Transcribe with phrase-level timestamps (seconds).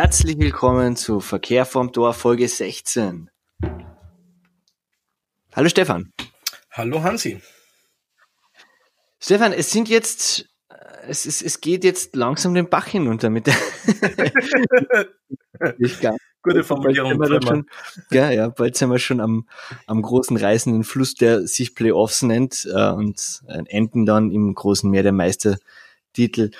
[0.00, 3.30] Herzlich willkommen zu Verkehr vom Tor Folge 16.
[5.52, 6.12] Hallo Stefan.
[6.70, 7.40] Hallo Hansi.
[9.18, 10.48] Stefan, es sind jetzt,
[11.08, 13.56] es, es, es geht jetzt langsam den Bach hinunter mit der.
[16.42, 17.18] Gute Formulierung.
[17.18, 17.66] Bald schon,
[18.12, 19.48] ja, ja, bald sind wir schon am,
[19.88, 24.88] am großen reißenden Fluss, der sich Playoffs nennt äh, und äh, enden dann im großen
[24.88, 26.52] Meer der Meistertitel.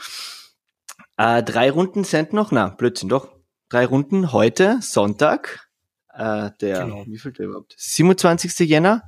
[1.19, 3.29] Äh, drei Runden sind noch, na, Blödsinn, doch.
[3.69, 5.69] Drei Runden heute, Sonntag,
[6.15, 7.05] äh, der, genau.
[7.07, 7.75] wie viel der überhaupt?
[7.77, 8.61] 27.
[8.61, 9.03] Jänner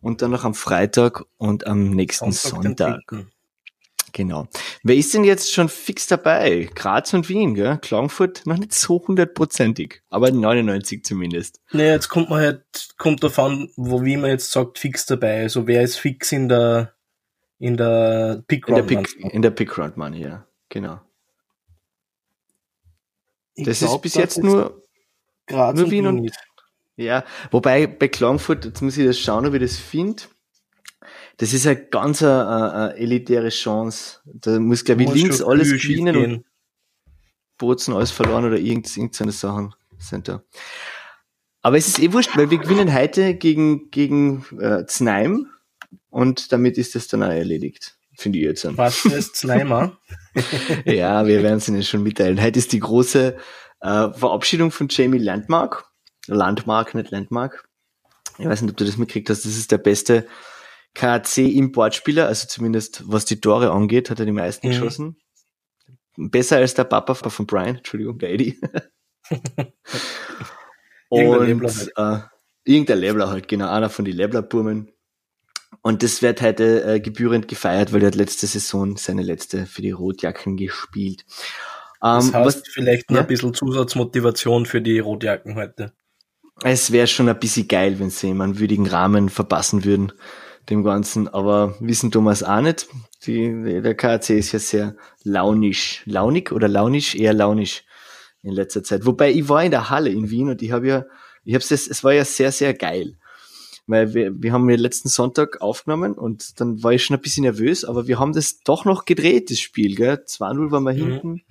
[0.00, 3.02] und dann noch am Freitag und am nächsten Sonntag.
[3.08, 3.26] Sonntag.
[4.12, 4.48] Genau.
[4.84, 6.70] Wer ist denn jetzt schon fix dabei?
[6.74, 7.78] Graz und Wien, gell?
[7.78, 11.60] Klagenfurt noch nicht so hundertprozentig, aber 99 zumindest.
[11.72, 12.64] Naja, jetzt kommt man halt,
[12.96, 15.42] kommt davon, wo wie man jetzt sagt, fix dabei.
[15.42, 16.94] Also wer ist fix in der,
[17.58, 18.78] in der Pick Round?
[18.78, 20.46] In der Pick, in der Pick Round Money, ja.
[20.68, 21.00] Genau.
[23.54, 24.82] Ich das glaub, ist bis jetzt nur,
[25.46, 26.32] Graz nur Wien und, und
[26.96, 30.22] ja, wobei bei Klagenfurt, jetzt muss ich das schauen, ob ich das finde.
[31.36, 34.20] Das ist eine ganz eine, eine elitäre Chance.
[34.24, 36.44] Da muss, glaube ich, links alles gewinnen und
[37.58, 40.42] Bozen alles verloren oder irgendeine Sachen sind da.
[41.62, 45.48] Aber es ist eh wurscht, weil wir gewinnen heute gegen, gegen äh, Znaim
[46.10, 47.98] und damit ist das dann auch erledigt.
[48.16, 48.76] Finde ich jetzt.
[48.76, 49.98] Was ist Znaimer?
[50.84, 52.40] ja, wir werden es Ihnen schon mitteilen.
[52.40, 53.36] Heute ist die große
[53.80, 55.84] äh, Verabschiedung von Jamie Landmark.
[56.26, 57.68] Landmark, nicht Landmark.
[58.38, 59.44] Ich weiß nicht, ob du das mitgekriegt hast.
[59.44, 60.26] Das ist der beste
[60.94, 64.72] KC-Importspieler, also zumindest was die Tore angeht, hat er die meisten mhm.
[64.72, 65.16] geschossen.
[66.16, 68.60] Besser als der Papa von Brian, Entschuldigung, der Eddie.
[71.08, 71.92] Und irgendein Lebler halt.
[71.96, 72.20] Äh,
[72.64, 74.92] irgendein Lebler halt, genau, einer von den Lebler-Burmen.
[75.82, 79.82] Und das wird heute äh, gebührend gefeiert, weil er hat letzte Saison seine letzte für
[79.82, 81.24] die Rotjacken gespielt.
[82.02, 83.22] Ähm, das heißt was, vielleicht noch ja?
[83.22, 85.92] ein bisschen Zusatzmotivation für die Rotjacken heute.
[86.62, 90.12] Es wäre schon ein bisschen geil, wenn sie einen würdigen Rahmen verpassen würden,
[90.70, 91.28] dem Ganzen.
[91.28, 92.86] Aber wissen Thomas auch nicht.
[93.26, 96.02] Die, der KAC ist ja sehr launisch.
[96.04, 97.14] Launig oder launisch?
[97.14, 97.84] Eher launisch
[98.42, 99.06] in letzter Zeit.
[99.06, 101.04] Wobei ich war in der Halle in Wien und ich habe ja,
[101.44, 103.16] ich habe es, es war ja sehr, sehr geil.
[103.86, 107.42] Weil wir, wir haben ja letzten Sonntag aufgenommen und dann war ich schon ein bisschen
[107.42, 110.22] nervös, aber wir haben das doch noch gedreht, das Spiel, gell?
[110.26, 110.96] 2-0 waren wir mhm.
[110.96, 111.42] hinten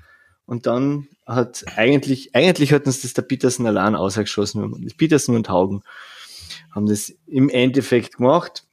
[0.46, 4.94] und dann hat eigentlich, eigentlich hat uns das der Peterson allein ausgeschossen.
[4.98, 5.84] Peterson und Haugen
[6.72, 8.66] haben das im Endeffekt gemacht.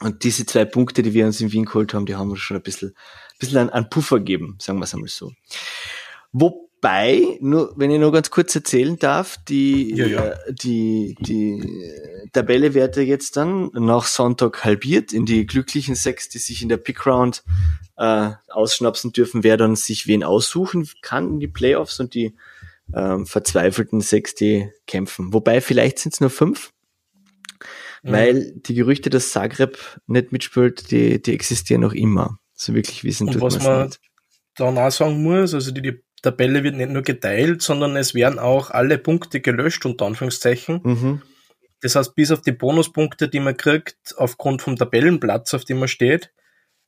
[0.00, 2.56] Und diese zwei Punkte, die wir uns in Wien geholt haben, die haben uns schon
[2.56, 5.32] ein bisschen, ein bisschen einen, einen Puffer gegeben, sagen wir es einmal so.
[6.80, 10.26] Wobei, nur, wenn ich noch ganz kurz erzählen darf, die, ja, ja.
[10.26, 11.90] Äh, die, die
[12.32, 16.76] Tabelle wird jetzt dann nach Sonntag halbiert in die glücklichen sechs, die sich in der
[16.76, 17.42] Pick Round
[17.96, 22.36] äh, ausschnapsen dürfen, wer dann sich wen aussuchen kann in die Playoffs und die
[22.94, 25.32] ähm, verzweifelten sechs, die kämpfen.
[25.32, 26.72] Wobei vielleicht sind es nur fünf,
[28.04, 28.12] mhm.
[28.12, 32.38] weil die Gerüchte, dass Zagreb nicht mitspielt, die, die existieren noch immer.
[32.54, 34.00] So wirklich wissen und was man nicht.
[34.54, 38.38] dann auch sagen muss, also die, die Tabelle wird nicht nur geteilt, sondern es werden
[38.38, 40.80] auch alle Punkte gelöscht, unter Anführungszeichen.
[40.82, 41.22] Mhm.
[41.80, 45.88] Das heißt, bis auf die Bonuspunkte, die man kriegt, aufgrund vom Tabellenplatz, auf dem man
[45.88, 46.32] steht,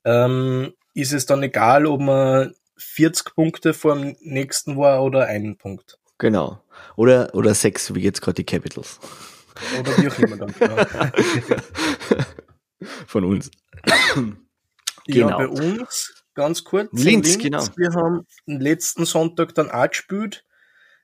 [0.05, 5.57] ähm, ist es dann egal, ob man 40 Punkte vor dem nächsten war oder einen
[5.57, 5.99] Punkt.
[6.19, 6.63] Genau.
[6.97, 8.99] Oder, oder sechs, wie jetzt gerade die Capitals.
[9.79, 10.77] Oder wie auch immer dann, genau.
[13.07, 13.51] Von uns.
[15.07, 15.39] Ja, genau.
[15.39, 16.91] bei uns, ganz kurz.
[16.93, 17.65] Linz, Linz, genau.
[17.77, 20.45] Wir haben letzten Sonntag dann auch gespielt.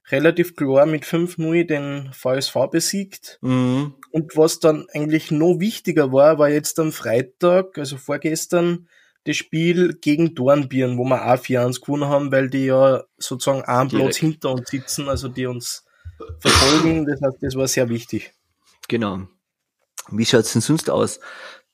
[0.08, 3.38] Relativ klar mit 5-0 den VSV besiegt.
[3.42, 3.94] Mhm.
[4.12, 8.88] Und was dann eigentlich noch wichtiger war, war jetzt am Freitag, also vorgestern,
[9.24, 13.88] das Spiel gegen Dornbirn, wo wir auch 4-1 gewonnen haben, weil die ja sozusagen einen
[13.88, 15.84] Platz hinter uns sitzen, also die uns
[16.38, 17.04] verfolgen.
[17.06, 18.32] Das heißt, das war sehr wichtig.
[18.88, 19.26] Genau.
[20.10, 21.18] Wie schaut's denn sonst aus?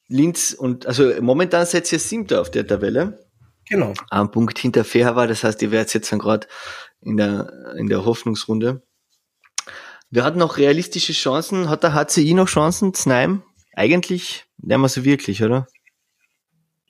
[0.08, 3.18] Linz und, also momentan seid ihr siebter auf der Tabelle.
[3.68, 3.94] Genau.
[4.10, 6.46] Ein Punkt hinter Fair war, das heißt, ihr werdet jetzt dann gerade
[7.00, 8.82] in der, in der Hoffnungsrunde.
[10.10, 11.70] Wir hatten noch realistische Chancen.
[11.70, 13.42] Hat der HCI noch Chancen, Znaim?
[13.74, 15.66] Eigentlich nicht mehr so wirklich, oder?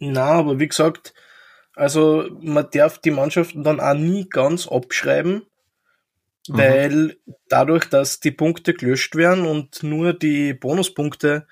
[0.01, 1.15] Na, aber wie gesagt,
[1.77, 5.47] also man darf die Mannschaften dann auch nie ganz abschreiben,
[6.49, 6.59] mhm.
[6.59, 7.17] weil
[7.49, 11.47] dadurch, dass die Punkte gelöscht werden und nur die Bonuspunkte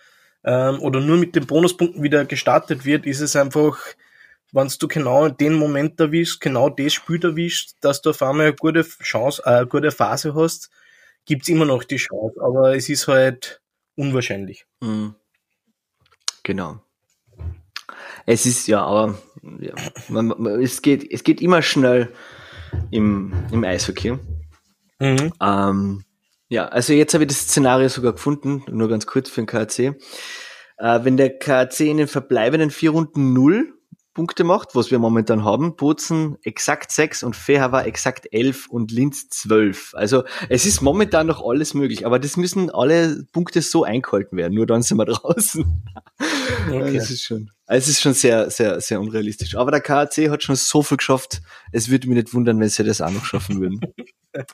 [0.45, 3.79] ähm, oder nur mit den Bonuspunkten wieder gestartet wird, ist es einfach,
[4.53, 8.57] wenn du genau den Moment erwischst, genau das Spiel erwischst, dass du auf einmal eine
[8.57, 10.71] gute Chance, äh, eine gute Phase hast,
[11.25, 13.61] gibt's immer noch die Chance, aber es ist halt
[13.97, 14.67] unwahrscheinlich.
[14.81, 15.15] Mhm.
[16.43, 16.81] Genau.
[18.27, 19.19] Es ist ja, aber
[19.61, 19.75] ja,
[20.09, 22.13] man, man, es, geht, es geht immer schnell
[22.91, 24.19] im, im Eishockey.
[24.99, 25.33] Mhm.
[25.41, 26.05] Ähm,
[26.49, 29.79] ja, also jetzt habe ich das Szenario sogar gefunden, nur ganz kurz für den KAC.
[29.79, 29.95] Äh,
[30.79, 33.75] wenn der KAC in den verbleibenden vier Runden null
[34.13, 39.29] Punkte macht, was wir momentan haben, Bozen exakt sechs und Fehawa exakt elf und Linz
[39.29, 39.95] zwölf.
[39.95, 44.55] Also es ist momentan noch alles möglich, aber das müssen alle Punkte so eingehalten werden,
[44.55, 45.85] nur dann sind wir draußen.
[46.69, 46.97] Okay.
[46.97, 49.55] Das ist schon, es ist schon sehr, sehr, sehr unrealistisch.
[49.55, 51.41] Aber der KAC hat schon so viel geschafft,
[51.71, 53.81] es würde mich nicht wundern, wenn sie das auch noch schaffen würden.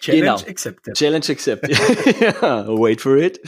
[0.00, 0.36] Challenge genau.
[0.36, 0.94] accepted.
[0.94, 1.76] Challenge accepted.
[2.20, 3.40] ja, wait for it.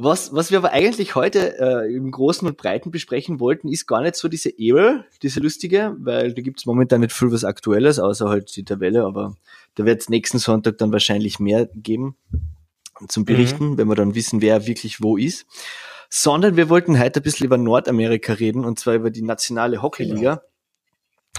[0.00, 4.00] Was, was wir aber eigentlich heute äh, im Großen und Breiten besprechen wollten, ist gar
[4.00, 8.28] nicht so diese Error, diese lustige, weil da gibt's momentan nicht viel was Aktuelles, außer
[8.28, 9.34] halt die Tabelle, aber
[9.74, 12.14] da wird es nächsten Sonntag dann wahrscheinlich mehr geben
[13.08, 13.78] zum Berichten, mhm.
[13.78, 15.46] wenn wir dann wissen, wer wirklich wo ist.
[16.08, 20.36] Sondern wir wollten heute ein bisschen über Nordamerika reden, und zwar über die nationale Hockeyliga.
[20.36, 20.48] Genau.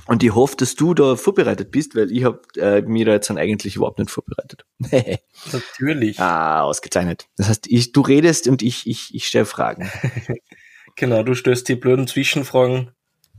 [0.09, 3.29] Und ich hoffe, dass du da vorbereitet bist, weil ich habe äh, mir da jetzt
[3.29, 4.65] dann eigentlich überhaupt nicht vorbereitet.
[5.53, 6.19] Natürlich.
[6.19, 7.27] Ah, ausgezeichnet.
[7.37, 9.91] Das heißt, ich, du redest und ich, ich, ich stelle Fragen.
[10.95, 12.89] genau, du stellst die blöden Zwischenfragen.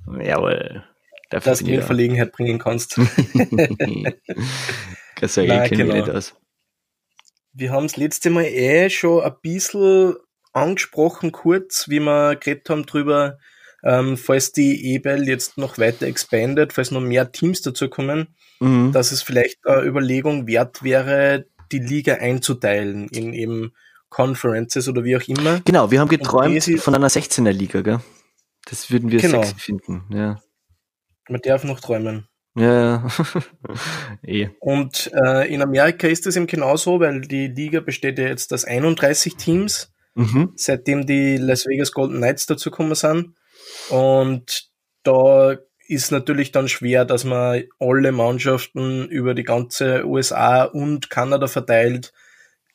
[0.07, 0.85] Jawohl.
[1.31, 2.99] Dafür dass du in Verlegenheit bringen kannst.
[5.21, 5.95] das sage ich genau.
[5.95, 6.37] nicht aus.
[7.53, 10.15] Wir haben das letzte Mal eh schon ein bisschen
[10.53, 13.39] angesprochen, kurz, wie wir geredet haben drüber,
[13.85, 18.29] ähm, falls die EBL jetzt noch weiter expandet, falls noch mehr Teams dazukommen,
[18.61, 18.93] mhm.
[18.93, 23.73] dass es vielleicht eine Überlegung wert wäre, die Liga einzuteilen in eben
[24.09, 25.61] Conferences oder wie auch immer.
[25.65, 28.01] Genau, wir haben geträumt von einer 16er Liga, gell?
[28.69, 29.43] Das würden wir genau.
[29.43, 30.41] sexy finden, ja.
[31.29, 32.27] Man darf noch träumen.
[32.57, 33.07] Ja,
[34.23, 34.49] eh.
[34.59, 38.65] Und äh, in Amerika ist das eben genauso, weil die Liga besteht ja jetzt aus
[38.65, 40.53] 31 Teams, mhm.
[40.57, 43.35] seitdem die Las Vegas Golden Knights dazugekommen sind.
[43.89, 44.71] Und
[45.03, 45.57] da
[45.89, 52.13] ist natürlich dann schwer, dass man alle Mannschaften über die ganze USA und Kanada verteilt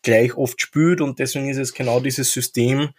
[0.02, 2.90] gleich oft spielt und deswegen ist es genau dieses System,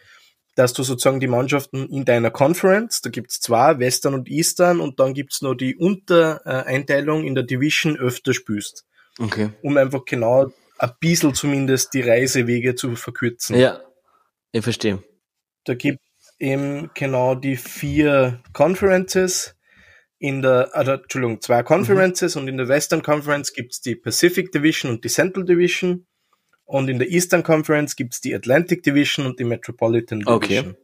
[0.56, 4.99] dass du sozusagen die Mannschaften in deiner Conference, da gibt's zwei, Western und Eastern und
[4.99, 8.87] dann gibt's noch die Untereinteilung in der Division öfter spielst.
[9.19, 9.50] Okay.
[9.62, 13.56] Um einfach genau ein bisschen zumindest die Reisewege zu verkürzen.
[13.56, 13.81] Ja,
[14.52, 15.02] ich verstehe.
[15.64, 16.00] Da gibt
[16.38, 19.55] eben genau die vier Conferences.
[20.19, 22.43] In der, also, Entschuldigung, zwei Conferences mhm.
[22.43, 26.06] und in der Western Conference gibt's die Pacific Division und die Central Division.
[26.65, 30.37] Und in der Eastern Conference gibt's die Atlantic Division und die Metropolitan Division.
[30.37, 30.75] Okay.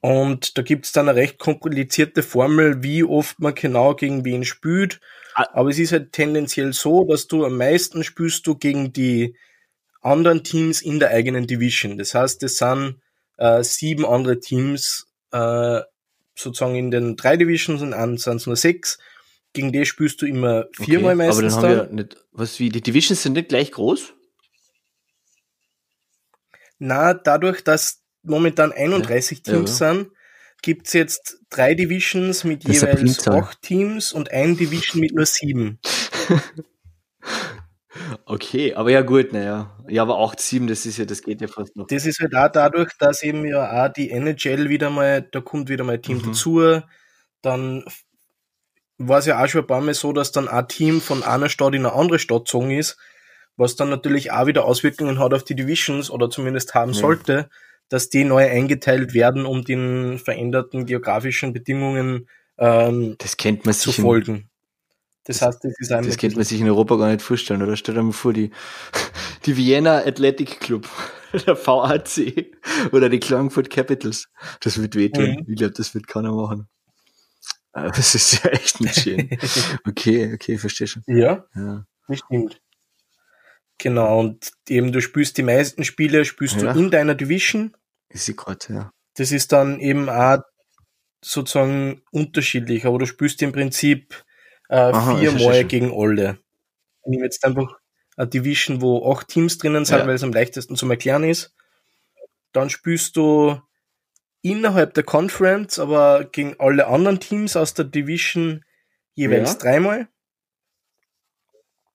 [0.00, 5.00] Und da gibt's dann eine recht komplizierte Formel, wie oft man genau gegen wen spielt.
[5.34, 5.48] Ah.
[5.54, 9.34] Aber es ist halt tendenziell so, dass du am meisten spielst du gegen die
[10.00, 11.98] anderen Teams in der eigenen Division.
[11.98, 13.00] Das heißt, es sind
[13.38, 15.80] äh, sieben andere Teams äh,
[16.34, 18.98] sozusagen in den drei Divisions und an sind es nur sechs.
[19.52, 21.54] Gegen die spielst du immer viermal okay, meistens.
[21.54, 24.12] Aber dann haben wir nicht, was wie, die Divisions sind nicht gleich groß?
[26.78, 29.94] Na, dadurch, dass momentan 31 ja, Teams ja.
[29.94, 30.10] sind,
[30.62, 35.80] gibt's jetzt drei Divisions mit das jeweils acht Teams und ein Division mit nur sieben.
[38.24, 39.76] Okay, aber ja gut, naja.
[39.88, 41.86] Ja, aber 8-7, das ist ja, das geht ja fast noch.
[41.86, 45.68] Das ist halt auch dadurch, dass eben ja auch die NHL wieder mal, da kommt
[45.68, 46.26] wieder mal ein Team mhm.
[46.26, 46.80] dazu.
[47.42, 47.84] Dann
[48.98, 51.48] war es ja auch schon ein paar Mal so, dass dann ein Team von einer
[51.48, 52.98] Stadt in eine andere Stadt gezogen ist,
[53.56, 56.94] was dann natürlich auch wieder Auswirkungen hat auf die Divisions oder zumindest haben mhm.
[56.94, 57.48] sollte,
[57.88, 62.28] dass die neu eingeteilt werden, um den veränderten geografischen Bedingungen
[62.58, 64.50] ähm, das kennt man zu folgen.
[65.28, 67.76] Das heißt, das ist Das könnte man sich in Europa gar nicht vorstellen, oder?
[67.76, 68.50] Stell dir mal vor, die,
[69.44, 70.88] die Vienna Athletic Club,
[71.46, 72.46] der VAC
[72.92, 74.28] oder die Klagenfurt Capitals.
[74.60, 75.32] Das wird wehtun.
[75.32, 75.44] Mhm.
[75.46, 76.66] Ich glaube, das wird keiner machen.
[77.72, 79.28] Aber das ist ja echt nicht schön.
[79.86, 81.02] Okay, okay, verstehe schon.
[81.06, 81.84] Ja, ja.
[82.08, 82.62] das stimmt.
[83.76, 86.72] Genau, und eben du spielst die meisten Spiele, spielst ja.
[86.72, 87.76] du in deiner Division.
[88.08, 88.92] Ist sie gerade, ja.
[89.16, 90.38] Das ist dann eben auch
[91.22, 94.24] sozusagen unterschiedlich, aber du spielst im Prinzip
[94.68, 96.38] äh, viermal gegen alle.
[97.04, 97.78] Ich nehme jetzt einfach
[98.16, 100.06] eine Division, wo acht Teams drinnen sind, ja.
[100.06, 101.54] weil es am leichtesten zum Erklären ist.
[102.52, 103.60] Dann spielst du
[104.42, 108.64] innerhalb der Conference, aber gegen alle anderen Teams aus der Division
[109.14, 109.58] jeweils ja.
[109.58, 110.08] dreimal.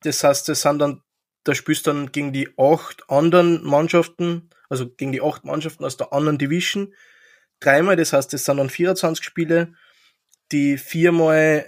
[0.02, 1.02] Das heißt, das sind dann,
[1.44, 5.98] da spielst du dann gegen die acht anderen Mannschaften, also gegen die acht Mannschaften aus
[5.98, 6.94] der anderen Division
[7.60, 7.96] dreimal.
[7.96, 9.74] Das heißt, das sind dann 24 Spiele,
[10.52, 11.66] die viermal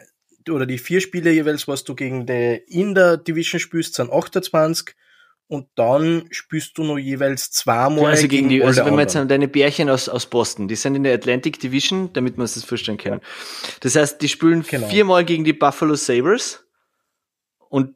[0.50, 4.96] oder die vier Spiele jeweils, was du gegen die in der Division spielst, sind 28
[5.48, 8.06] und dann spielst du noch jeweils zweimal.
[8.06, 11.04] Also gegen, die, also wenn man jetzt deine Bärchen aus, aus Boston, die sind in
[11.04, 13.14] der Atlantic Division, damit man sich das vorstellen kann.
[13.14, 13.20] Ja.
[13.82, 14.88] Das heißt, die spielen genau.
[14.88, 16.66] viermal gegen die Buffalo Sabres
[17.70, 17.96] und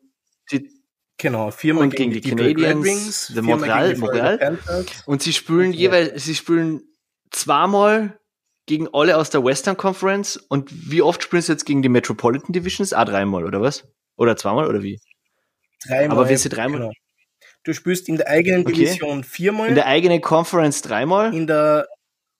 [0.51, 0.69] die,
[1.17, 4.57] genau, viermal und gegen die, Canadiens, the Montreal, Montreal.
[5.05, 6.83] Und sie spielen jeweils, sie spielen
[7.31, 8.18] zweimal
[8.69, 12.53] gegen alle aus der Western Conference und wie oft spielen sie jetzt gegen die Metropolitan
[12.53, 12.93] Divisions?
[12.93, 13.83] Ah, dreimal, oder was?
[14.15, 14.99] Oder zweimal, oder wie?
[15.87, 16.17] Dreimal.
[16.19, 16.79] Aber wenn sie dreimal.
[16.79, 16.91] Genau.
[17.63, 18.73] Du spielst in der eigenen Okay.
[18.73, 19.69] Division viermal.
[19.69, 21.87] In der eigenen Conference dreimal in der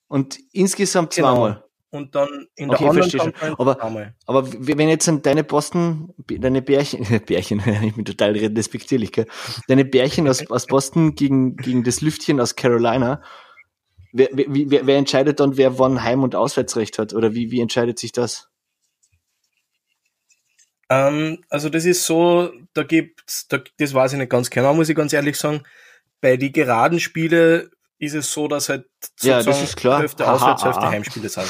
[0.06, 1.34] und insgesamt Genau.
[1.34, 1.64] zweimal.
[1.92, 3.32] und dann in der Okay, anderen verstehe schon.
[3.32, 4.14] Conference Aber- zweimal.
[4.26, 9.26] Aber wenn jetzt deine Boston, deine Bärchen, Bärchen, ich bin total respektierlich, gell?
[9.66, 13.20] Deine Bärchen aus, aus Boston gegen, gegen das Lüftchen aus Carolina,
[14.12, 17.14] wer, wer, wer, entscheidet dann, wer wann Heim- und Auswärtsrecht hat?
[17.14, 18.48] Oder wie, wie entscheidet sich das?
[20.88, 24.88] Ähm, also das ist so, da gibt's, da, das weiß ich nicht ganz genau, muss
[24.88, 25.62] ich ganz ehrlich sagen.
[26.20, 28.86] Bei die geraden Spiele ist es so, dass halt
[29.20, 30.00] Ja, das ist klar.
[30.00, 30.90] Hälfte Aha, Auswärts, Hälfte aha.
[30.90, 31.46] Heimspiele sind.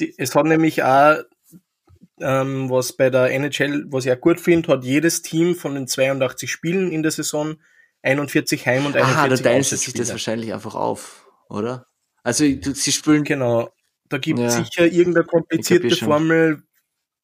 [0.00, 1.18] Die, es hat nämlich auch,
[2.20, 5.88] ähm, was bei der NHL, was ich auch gut finde, hat jedes Team von den
[5.88, 7.56] 82 Spielen in der Saison
[8.04, 11.86] 41 Heim- und 41 Aha, da teilen sie sich das wahrscheinlich einfach auf, oder?
[12.22, 13.70] Also, sie spielen, Genau.
[14.10, 14.64] Da gibt es Ja.
[14.64, 15.96] sicher irgendeine komplizierte.
[15.96, 16.62] Formel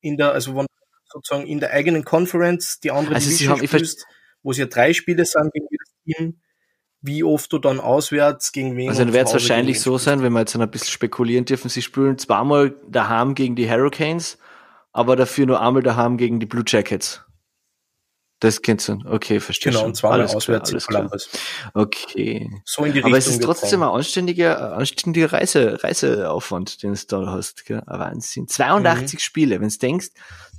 [0.01, 0.67] in der, also wenn
[1.13, 4.07] sozusagen in der eigenen Conference die andere Also sie Division haben- ich spielst,
[4.43, 6.41] wo es ja drei Spiele sind gegen jedes Team,
[7.03, 10.33] wie oft du dann auswärts gegen wen also dann wird es wahrscheinlich so sein, wenn
[10.33, 14.39] wir jetzt ein bisschen spekulieren dürfen, sie spielen zweimal daheim gegen die Hurricanes,
[14.93, 17.23] aber dafür nur einmal daheim gegen die Blue Jackets.
[18.41, 18.99] Das kennst du.
[19.05, 19.89] Okay, verstehe Genau, schon.
[19.91, 21.03] und zweimal Alles klar, auswärts in klar.
[21.03, 21.29] Columbus.
[21.75, 22.51] Okay.
[22.65, 23.89] So in die Aber es Richtung ist trotzdem sein.
[23.89, 27.67] ein anständiger, anständiger Reise, Reiseaufwand, den du da hast.
[27.67, 27.83] Gell?
[27.87, 28.49] Ein Wahnsinn.
[28.49, 29.21] 82 Mhm.
[29.21, 29.61] Spiele.
[29.61, 30.09] Wenn du denkst,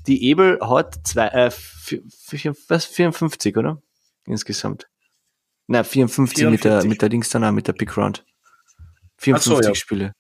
[0.08, 3.82] die Ebel hat zwei, äh, vier, vier, was, 54, oder?
[4.26, 4.88] Insgesamt.
[5.68, 6.90] Na, 54, mit der, 54.
[6.90, 8.24] mit der Dings dann auch, mit der Big Round.
[9.18, 9.76] 54 Ach so, ja.
[9.76, 10.14] Spiele.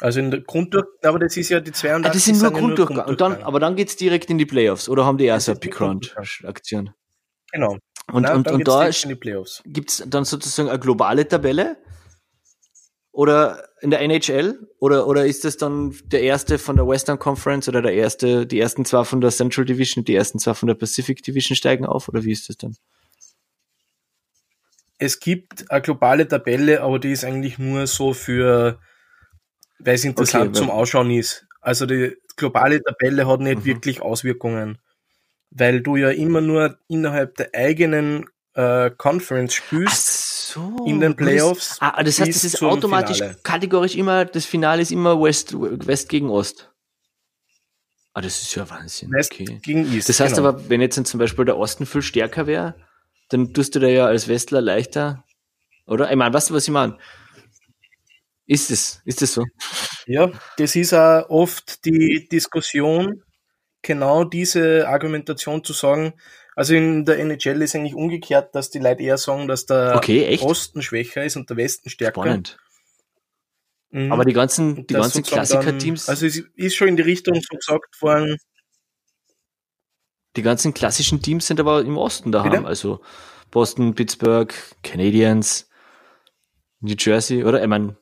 [0.00, 2.58] Also in der Grunddurch, aber das ist ja die 82 Ah, das sind nur ja
[2.58, 2.98] Grunddurchgang.
[2.98, 3.46] Und dann, Grunddurchgang.
[3.46, 4.88] aber dann geht's direkt in die Playoffs.
[4.88, 6.48] Oder haben die erst eine ist nur Big Round Grunddurchgang.
[6.50, 6.90] Aktion?
[7.52, 7.78] Genau.
[8.12, 8.88] Und, Nein, und, und da
[9.20, 9.62] Playoffs.
[9.66, 11.76] gibt's dann sozusagen eine globale Tabelle?
[13.10, 14.68] Oder in der NHL?
[14.78, 18.60] Oder, oder ist das dann der erste von der Western Conference oder der erste, die
[18.60, 22.08] ersten zwei von der Central Division, die ersten zwei von der Pacific Division steigen auf?
[22.08, 22.76] Oder wie ist das dann?
[24.98, 28.80] Es gibt eine globale Tabelle, aber die ist eigentlich nur so für,
[29.78, 31.46] weil es interessant Okay, zum Ausschauen ist.
[31.60, 33.64] Also die globale Tabelle hat nicht Mhm.
[33.64, 34.78] wirklich Auswirkungen,
[35.50, 40.48] weil du ja immer nur innerhalb der eigenen äh, Conference Ach spielst.
[40.48, 40.84] so.
[40.86, 43.38] In den Und das- Playoffs Ah, das heißt, das ist automatisch, Finale.
[43.44, 46.68] kategorisch immer, das Finale ist immer West, West gegen Ost.
[48.14, 49.12] Ah, das ist ja Wahnsinn.
[49.12, 49.60] West okay.
[49.62, 50.08] gegen East.
[50.08, 50.48] Das heißt genau.
[50.48, 52.74] aber, wenn jetzt dann zum Beispiel der Osten viel stärker wäre,
[53.28, 55.24] dann tust du da ja als Westler leichter,
[55.86, 56.10] oder?
[56.10, 56.98] Ich meine, weißt du, was ich meine?
[58.48, 59.44] Ist es, ist es so?
[60.06, 63.22] Ja, das ist auch oft die Diskussion,
[63.82, 66.14] genau diese Argumentation zu sagen.
[66.56, 70.38] Also in der NHL ist eigentlich umgekehrt, dass die Leute eher sagen, dass der Okay?
[70.40, 72.22] Osten schwächer ist und der Westen stärker.
[72.22, 72.56] Spannend.
[73.90, 74.10] Mhm.
[74.12, 78.00] Aber die ganzen, die ganzen Klassiker-Teams, also es ist schon in die Richtung so gesagt
[78.00, 78.38] worden,
[80.36, 82.50] die ganzen klassischen Teams sind aber im Osten daheim.
[82.50, 82.66] Bitte?
[82.66, 83.00] Also
[83.50, 85.68] Boston, Pittsburgh, Canadiens,
[86.80, 87.60] New Jersey, oder?
[87.60, 87.96] Ich meine,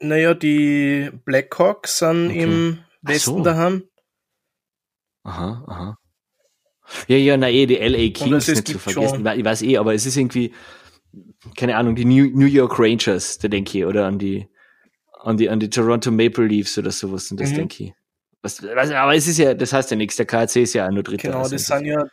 [0.00, 2.42] naja, die Blackhawks sind Okay.
[2.42, 3.42] im Westen so.
[3.42, 3.84] daheim.
[5.24, 5.96] aha, aha.
[7.06, 9.16] Ja, ja, na eh, die LA Kings nicht zu vergessen.
[9.16, 10.54] schon- Ich weiß- Ich weiß eh, aber es ist irgendwie,
[11.56, 14.48] keine Ahnung, die New, New York Rangers, da denke ich, oder an die,
[15.20, 17.54] an die, an die Toronto Maple Leafs oder sowas, und das Mhm.
[17.56, 17.92] denke ich.
[18.40, 20.90] Was, was, aber es ist ja, das heißt ja nichts, der KC ist ja auch
[20.92, 21.28] nur Dritter.
[21.28, 22.06] Genau, also das sind ja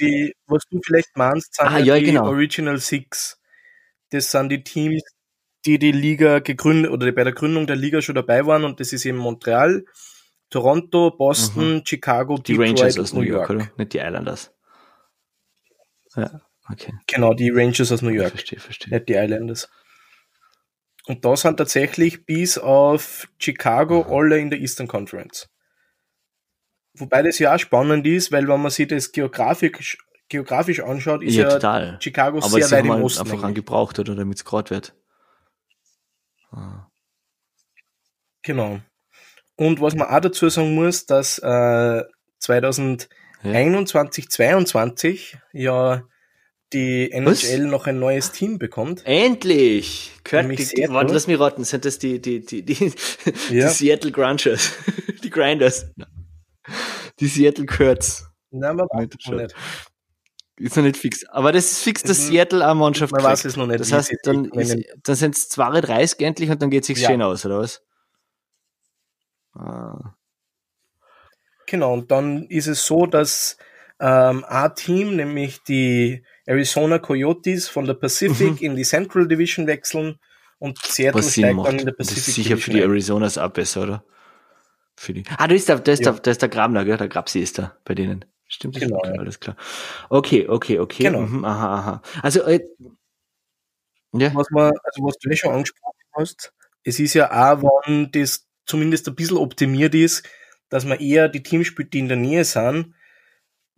[0.00, 2.26] die, was du vielleicht meinst, sind Ah, ja, ja, die genau.
[2.28, 3.38] Original Six.
[4.10, 5.02] Das sind die Teams,
[5.66, 8.80] die die Liga gegründet oder die bei der Gründung der Liga schon dabei waren und
[8.80, 9.84] das ist eben Montreal,
[10.50, 12.42] Toronto, Boston, Chicago, Mhm.
[12.44, 13.70] die Detroit Rangers aus New York, oder?
[13.76, 14.52] Nicht die Islanders.
[16.16, 16.92] Ja, okay.
[17.06, 18.94] Genau, die Rangers aus New York, Verstehe, verstehe.
[18.94, 19.68] nicht die Islanders.
[21.06, 25.48] Und da sind tatsächlich bis auf Chicago alle in der Eastern Conference.
[26.94, 29.98] Wobei das ja auch spannend ist, weil wenn man sich das geografisch,
[30.28, 31.98] geografisch anschaut, ist Ja, ja.
[32.00, 33.20] Chicago Aber sehr weit im halt Osten.
[33.30, 34.94] einfach angebraucht, oder, damit es gerade wird.
[36.50, 36.86] Ah.
[38.42, 38.80] Genau.
[39.56, 42.02] Und was man auch dazu sagen muss, dass äh,
[42.38, 46.02] 2021, 22 ja
[46.72, 47.44] die Was?
[47.44, 49.02] NHL noch ein neues Team bekommt.
[49.06, 50.12] Endlich!
[50.24, 52.92] Kurt, die, die, warte, lass mich raten, sind das die, die, die, die,
[53.50, 53.68] Ja.
[53.68, 54.72] die Seattle Grungers,
[55.24, 55.86] die Grinders,
[57.20, 58.26] die Seattle Kurtz.
[58.50, 59.42] Nein, man weiß Nicht es noch schon.
[59.42, 59.54] nicht.
[60.58, 61.24] Ist noch nicht fix.
[61.26, 62.32] Aber das ist fix, dass Mhm.
[62.32, 63.30] Seattle eine Mannschaft Man kriegt.
[63.32, 63.80] weiß es noch nicht.
[63.80, 67.10] Das heißt, dann, sich ist, dann sind es 32 endlich und dann geht sich's Ja.
[67.10, 67.82] schön aus, oder was?
[69.54, 70.14] Ah.
[71.66, 73.56] Genau, und dann ist es so, dass
[74.00, 78.58] ähm, ein Team, nämlich die Arizona Coyotes von der Pacific Mhm.
[78.66, 80.18] in die Central Division wechseln
[80.60, 81.66] und Seattle Was steigt macht.
[81.68, 82.90] dann in der Das Pacific ist sicher für die Division.
[83.22, 84.04] Arizonas auch besser, oder?
[84.96, 85.24] Für die.
[85.36, 86.12] Ah, da ist der, da ist Ja.
[86.12, 86.96] der, da ist der Grabner, gell?
[86.96, 88.24] Der Grabsi ist da bei denen.
[88.48, 89.12] Stimmt, Genau, ja.
[89.12, 89.56] alles klar.
[90.08, 91.02] Okay, okay, okay.
[91.04, 91.20] Genau.
[91.20, 92.02] Mhm, aha, aha.
[92.22, 92.60] Also, äh,
[94.12, 96.52] ja, was man, also was du eh schon angesprochen hast,
[96.82, 100.26] es ist ja auch, wenn das zumindest ein bisschen optimiert ist,
[100.70, 102.94] dass man eher die Teams spielt, die in der Nähe sind,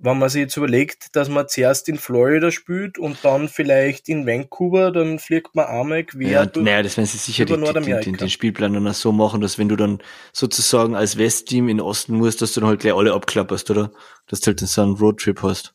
[0.03, 4.27] wenn man sich jetzt überlegt, dass man zuerst in Florida spielt und dann vielleicht in
[4.27, 6.65] Vancouver, dann fliegt man einmal quer ja, durch.
[6.65, 9.59] naja, das werden sie sicher die, die, den, den Spielplan dann auch so machen, dass
[9.59, 10.03] wenn du dann
[10.33, 13.93] sozusagen als Westteam in Osten musst, dass du dann halt gleich alle abklapperst, oder?
[14.27, 15.75] Dass du halt so einen Roadtrip hast.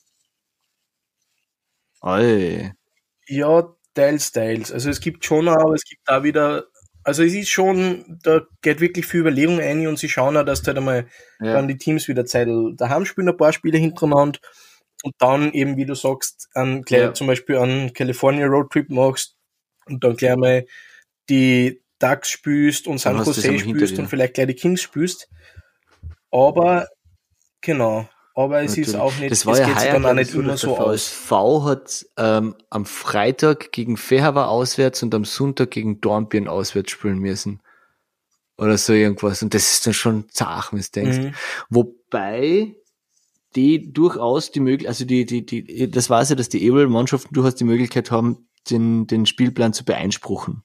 [2.02, 2.74] Ey.
[3.28, 4.72] Ja, teils, teils.
[4.72, 6.66] Also es gibt schon, auch, aber es gibt da wieder,
[7.06, 10.62] also es ist schon, da geht wirklich viel Überlegung ein und sie schauen auch, dass
[10.62, 11.08] da halt einmal
[11.40, 11.54] Ja.
[11.54, 12.48] dann die Teams wieder Zeit
[12.78, 14.40] daheim spielen, ein paar Spiele hintereinander
[15.04, 17.14] und dann eben, wie du sagst, an, gleich Ja.
[17.14, 19.36] zum Beispiel an California Roadtrip machst
[19.86, 20.66] und dann gleich mal
[21.30, 25.30] die Ducks spielst und San Jose einmal spielst und vielleicht gleich die Kings spielst.
[26.32, 26.88] Aber,
[27.62, 29.02] genau, aber es ist Natürlich.
[29.02, 30.76] auch nicht, das war es ja geht heuer, dann auch nicht so, immer dass so
[30.76, 31.08] der aus.
[31.08, 31.32] VSV
[31.64, 37.62] hat ähm, am Freitag gegen Fehaver auswärts und am Sonntag gegen Dornbirn auswärts spielen müssen.
[38.58, 39.42] Oder so irgendwas.
[39.42, 41.18] Und das ist dann schon zach, wenn du denkst.
[41.18, 41.34] Mhm.
[41.70, 42.76] Wobei
[43.56, 47.56] die durchaus die Möglichkeit, also die, die, die, das weiß ja, dass die Able-Mannschaften durchaus
[47.56, 50.64] die Möglichkeit haben, den, den Spielplan zu beeinspruchen.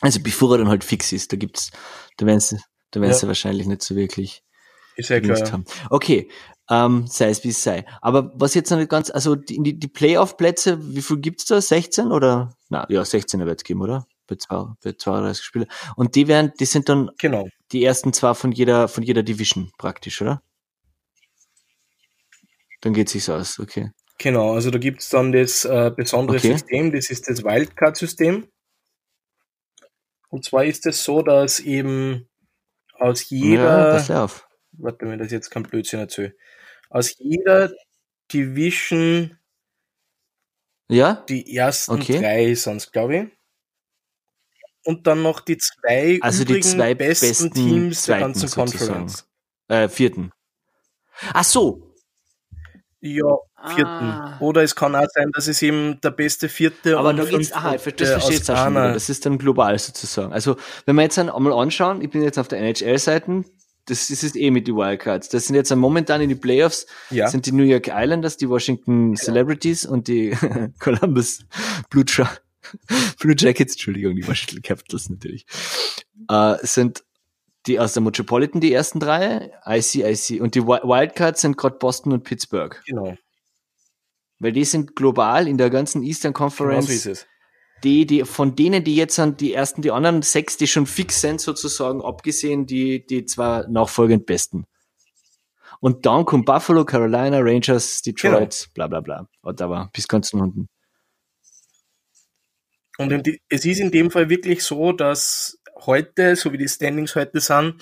[0.00, 1.70] Also bevor er dann halt fix ist, da gibt's,
[2.16, 2.58] da werden sie,
[2.90, 3.16] da werden Ja.
[3.18, 4.42] sie wahrscheinlich nicht so wirklich
[4.96, 5.52] Ist ja gewusst klar.
[5.52, 5.64] haben.
[5.90, 6.28] Okay,
[6.70, 7.84] ähm, sei es wie es sei.
[8.00, 11.60] Aber was jetzt noch nicht ganz, also die, die, Playoff-Plätze, wie viel gibt's da?
[11.60, 12.56] 16 oder?
[12.68, 14.06] Na, ja, 16 wird es geben, oder?
[14.26, 15.68] Bei, zwei, bei 32 Spiele.
[15.94, 17.48] Und die werden, die sind dann Genau.
[17.70, 20.42] die ersten zwei von jeder, von jeder Division praktisch, oder?
[22.80, 23.92] Dann geht sich's aus, okay.
[24.18, 26.52] Genau, also da gibt's dann das äh, besondere Okay.
[26.52, 28.48] System, das ist das Wildcard-System.
[30.28, 32.28] Und zwar ist es so, dass eben
[32.98, 34.48] aus ja, jeder, pass auf.
[34.72, 36.34] warte mir das jetzt kein Blödsinn erzähle,
[36.96, 37.70] aus jeder
[38.32, 39.36] Division
[40.88, 41.24] Ja?
[41.28, 42.20] die ersten Okay.
[42.20, 43.24] drei sind's, glaube ich.
[44.84, 48.70] Und dann noch die zwei Also die übrigen zwei besten, besten Teams der ganzen sozusagen.
[48.70, 49.28] Conference.
[49.68, 50.30] Äh, vierten.
[51.32, 51.92] Ach so.
[53.00, 53.36] Ja,
[53.74, 53.84] vierten.
[54.04, 54.38] Ah.
[54.40, 57.52] Oder es kann auch sein, dass es eben der beste vierte Aber und da geht's,
[57.52, 58.92] aha, das verstehe ich jetzt auch schon wieder.
[58.92, 60.32] Das ist dann global sozusagen.
[60.32, 60.56] Also,
[60.86, 63.44] wenn wir jetzt einmal anschauen, ich bin jetzt auf der NHL-Seite,
[63.86, 65.28] das ist es eh mit den Wildcards.
[65.28, 67.28] Das sind jetzt momentan in die Playoffs, Ja.
[67.28, 70.30] sind die New York Islanders, die Washington Celebrities und die
[70.78, 71.44] Columbus
[71.90, 72.28] Blue, Tra
[73.20, 75.46] Blue Jackets, Entschuldigung, die Washington Capitals natürlich,
[76.28, 77.04] äh, sind
[77.66, 82.12] die aus der Metropolitan, die ersten drei, ICIC, und die Wi- Wildcards sind gerade Boston
[82.12, 82.80] und Pittsburgh.
[82.86, 83.16] Genau,
[84.38, 87.26] Weil die sind global in der ganzen Eastern genau Conference so ist es.
[87.84, 91.20] Die, die, von denen, die jetzt sind, die ersten, die anderen sechs, die schon fix
[91.20, 94.66] sind, sozusagen, abgesehen, die, die zwar nachfolgend besten.
[95.80, 99.28] Und dann kommt Buffalo, Carolina, Rangers, Detroit, bla, bla, bla.
[99.42, 100.68] Ottawa, bis ganz unten.
[102.98, 107.14] Und in es ist in dem Fall wirklich so, dass heute, so wie die Standings
[107.14, 107.74] heute sind,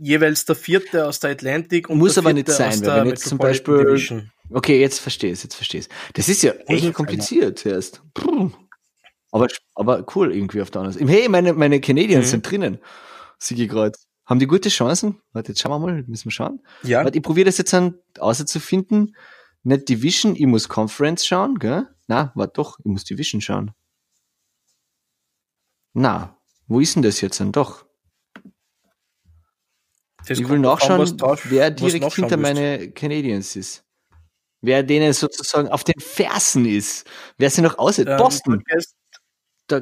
[0.00, 3.28] jeweils der vierte aus der Atlantic und Muss der aber nicht sein, weil wenn jetzt
[3.28, 4.30] zum Beispiel- Division.
[4.50, 8.02] Okay, jetzt verstehe ich jetzt verstehe ich Das ist ja echt kompliziert erst.
[8.14, 8.50] Puh.
[9.32, 11.10] Aber, aber cool irgendwie auf der anderen Seite.
[11.10, 12.30] Hey, meine, meine Canadiens Mhm.
[12.30, 12.78] sind drinnen.
[13.38, 13.98] Sigi gerade.
[14.26, 15.20] Haben die gute Chancen?
[15.32, 16.60] Warte, jetzt schauen wir mal, müssen wir schauen.
[16.84, 19.16] Ja, Warte, ich probiere das jetzt an, außer zu finden.
[19.64, 21.88] Nicht Division, ich muss Conference schauen, gell?
[22.06, 23.72] Na, warte doch, ich muss Division schauen.
[25.94, 26.36] Na,
[26.68, 27.84] wo ist denn das jetzt dann doch?
[30.26, 33.84] das ich will an, nachschauen, drauf- wer direkt hinter meine Canadiens ist.
[34.60, 37.04] Wer denen sozusagen auf den Fersen ist.
[37.38, 38.06] Wer sie noch aussieht.
[38.08, 38.62] Ähm, Boston.
[38.68, 38.78] Da,
[39.68, 39.80] Da,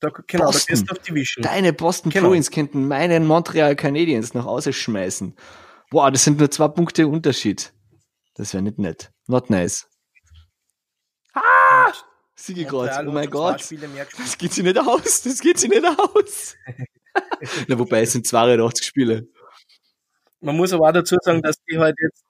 [0.00, 0.84] da, genau, Boston.
[0.86, 1.42] du auf Division.
[1.42, 2.28] deine Boston Genau.
[2.28, 5.34] Bruins könnten meinen Montreal Canadiens noch ausschmeißen.
[5.90, 7.72] Boah, das sind nur zwei Punkte Unterschied.
[8.34, 9.10] Das wäre nicht nett.
[9.26, 9.88] Not nice.
[11.34, 11.92] Ah!
[12.36, 13.08] Siege Montreal gerade.
[13.08, 13.60] Oh mein Gott.
[14.18, 15.22] Das geht sich nicht aus.
[15.22, 16.56] Das geht sich nicht aus.
[17.68, 19.26] Na, wobei es sind 82 Spiele.
[20.40, 22.22] Man muss aber auch dazu sagen, dass die halt jetzt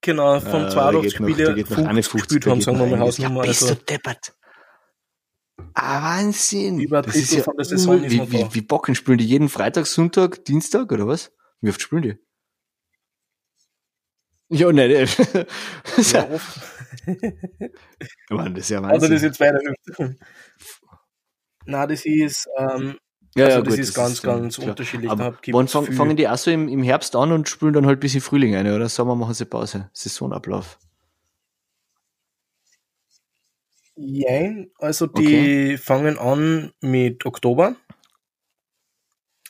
[0.00, 2.86] genau Äh, 82 da geht noch- da Spiele noch 50 51, gespielt haben, sagen wir
[2.86, 2.98] mal.
[3.00, 3.42] Hausnummer.
[3.44, 4.34] Ja, bist Also, du deppert.
[5.74, 6.80] Ah, Wahnsinn.
[6.80, 9.48] Über Das ist ja von der Saison ist wie, wie, wie Bocken spielen die jeden
[9.48, 11.32] Freitag, Sonntag, Dienstag oder was?
[11.60, 12.18] Wie oft spielen die?
[14.52, 15.08] Ja, nein, nein.
[15.96, 16.60] Das ja, ja, oft.
[18.30, 19.10] Mann, das ist ja Also Wahnsinn.
[19.12, 19.60] das jetzt weiter.
[21.66, 22.98] Na, das ist, ähm,
[23.36, 24.68] Ja, also ja, das gut, ist ganz, ist, ganz klar.
[24.70, 25.10] unterschiedlich.
[25.10, 28.14] Aber wann fangen die auch so im, im Herbst an und spielen dann halt bis
[28.14, 28.88] in Frühling eine, oder?
[28.88, 29.88] Sommer machen sie Pause.
[29.92, 30.78] Saisonablauf.
[34.02, 37.76] Jein, also die fangen an mit Oktober.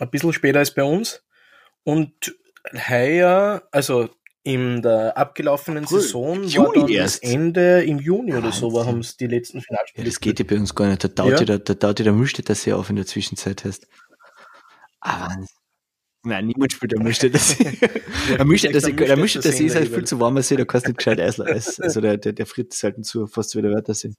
[0.00, 1.22] Ein bisschen später als bei uns.
[1.84, 2.34] Und
[2.88, 4.08] heuer, also
[4.42, 6.00] in der abgelaufenen Cool.
[6.00, 7.22] Saison, Juni war dann erst.
[7.22, 8.86] das Ende im Juni oder so, Wahnsinn.
[8.88, 10.06] haben es die letzten Ja, Finalspiele.
[10.06, 11.04] das geht ja bei uns gar nicht.
[11.04, 11.38] Da taut Ja.
[11.38, 11.44] ja.
[11.44, 13.86] der, da ja der Müllstädter sehr auf in der Zwischenzeit heißt.
[15.00, 15.46] Ah, Wahnsinn.
[16.22, 17.78] Nein, niemand spielt der Müllstädter See.
[18.36, 20.98] der Müllstädter See, der Müllstädter See ist halt viel zu See, da kannst du nicht
[20.98, 24.12] gescheit Eis, also der, der, der friert ist halt zu, fast wie der Wörthersee.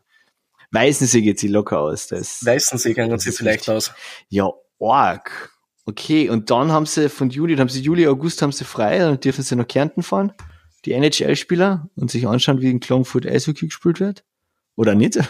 [0.71, 2.07] Weißensee geht sich locker aus.
[2.07, 3.73] Da ist, Weißensee gehen Das sie vielleicht richtig.
[3.73, 3.91] aus.
[4.29, 5.51] Ja, arg.
[5.85, 8.99] Okay, und dann haben sie von Juli, dann haben sie Juli, August haben sie frei,
[8.99, 10.31] dann dürfen sie nach Kärnten fahren,
[10.85, 14.23] die NHL-Spieler, und sich anschauen, wie in Klagenfurt Eishockey gespielt wird.
[14.75, 15.17] Oder nicht.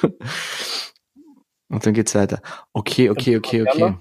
[1.69, 2.41] Und dann geht's weiter.
[2.73, 3.97] Okay, okay, okay, okay.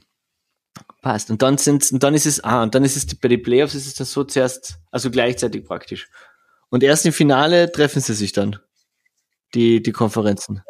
[1.03, 1.31] Passt.
[1.31, 3.74] Und dann sind, und dann ist es, ah, und dann ist es, bei den Playoffs
[3.76, 6.11] ist es dann so zuerst, also gleichzeitig praktisch.
[6.68, 8.59] Und erst im Finale treffen sie sich dann.
[9.55, 10.62] Die, die Konferenzen.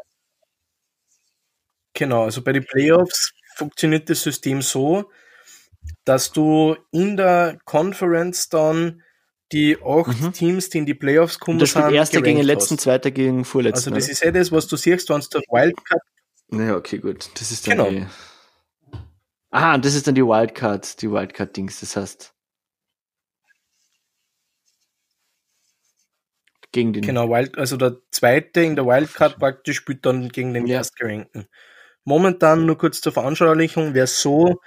[1.94, 5.10] Genau, also bei den Playoffs funktioniert das System so,
[6.04, 9.02] dass du in der Conference dann
[9.52, 10.32] die acht Mhm.
[10.32, 12.82] Teams, die in die Playoffs kommen, da spielt sind, Erster gegen gerankt Letzten, hast.
[12.84, 13.94] Zweiter gegen Also Vorletzten.
[13.94, 14.12] das oder?
[14.12, 16.02] ist ja das, was du siehst, wenn du Wildcard
[16.48, 17.28] Naja, okay, gut.
[17.34, 17.90] Das ist dann Genau.
[17.90, 18.06] die.
[19.50, 22.32] Ah, und das ist dann die Wildcard, die Wildcard-Dings, das heißt.
[26.72, 27.02] Gegen den.
[27.02, 30.76] Genau, Wild, also der zweite in der Wildcard praktisch spielt dann gegen den Ja.
[30.78, 31.48] Erstgerankten.
[32.04, 34.60] Momentan nur kurz zur Veranschaulichung wäre es so,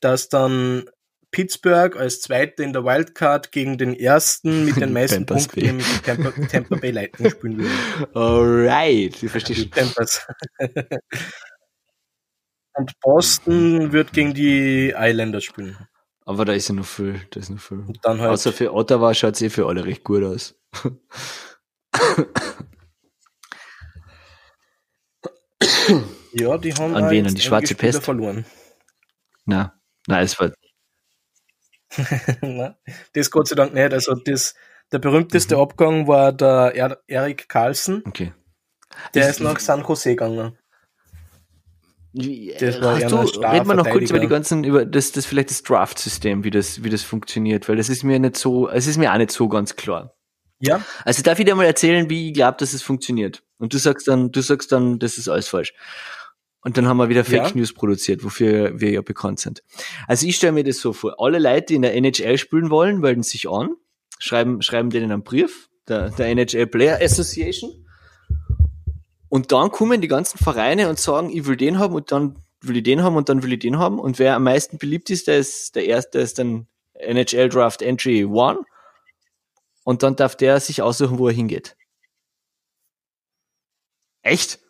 [0.00, 0.88] dass dann
[1.30, 6.30] Pittsburgh als Zweiter in der Wildcard gegen den Ersten mit den meisten Punkten, die Tampa,
[6.46, 7.70] Tampa Bay Lightning spielen würde.
[8.14, 9.70] Alright, ich verstehe schon.
[12.74, 15.76] Und Boston wird gegen die Islanders spielen.
[16.24, 17.78] Aber da ist ja noch viel, da ist noch viel.
[17.78, 20.54] Und dann halt, Außer für Ottawa schaut es eh für alle recht gut aus.
[26.32, 27.26] ja, die haben An wen?
[27.26, 28.02] An die schwarze Pest?
[28.02, 28.44] verloren.
[29.44, 29.74] Na,
[30.06, 30.52] na, es war,
[33.14, 33.92] das Gott sei Dank nicht.
[33.92, 34.54] Also das,
[34.92, 35.60] der berühmteste Mhm.
[35.62, 38.02] Abgang war der er Erik Carlsen.
[38.06, 38.32] okay.
[39.14, 40.56] Der Ich- ist nach San Jose gegangen.
[42.12, 45.50] Das war Hast du, reden wir noch kurz über die ganzen, über das, das vielleicht
[45.50, 48.96] das Draft-System, wie das, wie das funktioniert, weil das ist mir nicht so, es ist
[48.96, 50.16] mir auch nicht so ganz klar.
[50.58, 53.44] Ja, Also darf ich dir mal erzählen, wie ich glaube, dass es funktioniert.
[53.58, 55.72] Und du sagst dann, du sagst dann, das ist alles falsch.
[56.62, 57.50] Und dann haben wir wieder Fake Ja.
[57.54, 59.62] News produziert, wofür wir ja bekannt sind.
[60.06, 61.14] Also ich stelle mir das so vor.
[61.18, 63.70] Alle Leute, die in der NHL spielen wollen, melden sich an,
[64.18, 67.86] schreiben, schreiben denen einen Brief, der, der NHL Player Association.
[69.28, 72.76] Und dann kommen die ganzen Vereine und sagen, ich will den haben und dann will
[72.76, 73.98] ich den haben und dann will ich den haben.
[73.98, 77.80] Und wer am meisten beliebt ist, der ist der erste, der ist dann NHL Draft
[77.80, 78.58] Entry One.
[79.84, 81.76] Und dann darf der sich aussuchen, wo er hingeht.
[84.22, 84.60] Echt?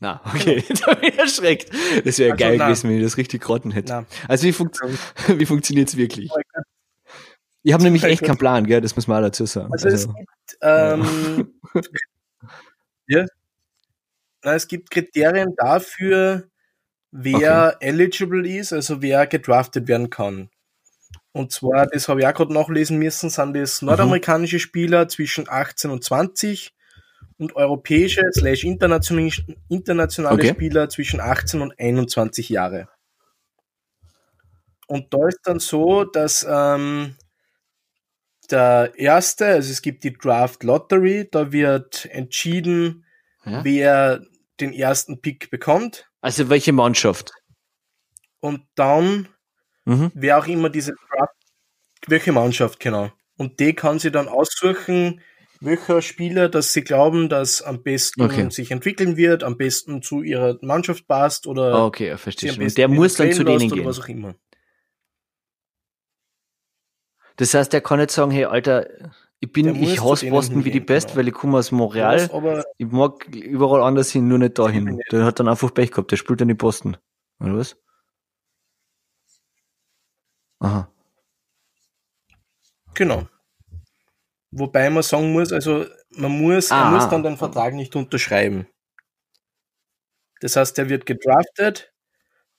[0.00, 1.70] Na, okay, da bin ich erschreckt.
[2.04, 2.66] Das wäre Also, geil na.
[2.66, 3.92] gewesen, wenn ich das richtig geraten hätte.
[3.92, 4.06] na.
[4.26, 4.78] Also wie, funkt
[5.28, 6.30] wie funktioniert's wirklich?
[7.62, 8.80] Ich habe nämlich echt keinen Plan, gell?
[8.80, 9.70] Das muss man auch dazu sagen.
[9.70, 11.52] Also, es gibt, ähm,
[13.06, 13.26] ja.
[14.42, 16.48] Na, es gibt Kriterien dafür,
[17.10, 20.48] wer eligible ist, also wer gedraftet werden kann.
[21.32, 25.90] Und zwar, das habe ich auch gerade nachlesen müssen, sind das nordamerikanische Spieler zwischen 18
[25.90, 26.72] und 20
[27.40, 29.30] und europäische slash internationale,
[29.68, 30.50] internationale Okay.
[30.50, 32.88] Spieler zwischen 18 und 21 Jahre.
[34.86, 37.16] Und da ist dann so, dass ähm,
[38.50, 43.04] der erste, also es gibt die Draft Lottery, da wird entschieden,
[43.44, 43.64] ja?
[43.64, 44.22] wer
[44.60, 46.10] den ersten Pick bekommt.
[46.20, 47.32] Also welche Mannschaft?
[48.40, 49.28] Und dann,
[49.86, 50.10] Mhm.
[50.14, 51.34] wer auch immer diese Draft,
[52.06, 53.10] welche Mannschaft, genau.
[53.38, 55.22] Und die kann sie dann aussuchen,
[55.60, 58.48] welcher Spieler, dass sie glauben, dass am besten Okay.
[58.50, 62.66] sich entwickeln wird, am besten zu ihrer Mannschaft passt oder Ah, okay, verstehe schon.
[62.68, 63.84] Der muss dann zu denen gehen.
[63.84, 64.34] was auch immer.
[67.36, 68.86] Das heißt, der kann nicht sagen, hey, Alter,
[69.38, 71.18] ich bin, Der ich hasse Boston wie die Pest, genau.
[71.18, 72.28] weil ich komme aus Montreal.
[72.32, 75.00] Aber Ich mag überall anders hin, nur nicht dahin.
[75.10, 76.10] Der hat dann einfach Pech gehabt.
[76.10, 76.98] Der spielt dann in Boston.
[77.38, 77.76] Oder was?
[80.58, 80.92] Aha.
[82.94, 83.26] Genau.
[84.52, 86.84] Wobei man sagen muss, also man muss, Ah.
[86.84, 88.66] er muss dann den Vertrag nicht unterschreiben.
[90.40, 91.92] Das heißt, er wird gedraftet,